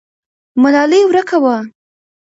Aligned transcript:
ملالۍ 0.61 1.01
ورکه 1.07 1.37
وه. 1.43 1.55